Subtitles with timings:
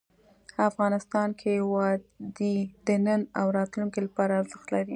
[0.69, 2.55] افغانستان کې وادي
[2.87, 4.89] د نن او راتلونکي لپاره ارزښت لري.